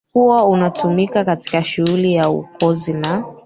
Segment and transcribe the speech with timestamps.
[0.13, 3.25] huwa unatumika katika shughuli ya uokozi na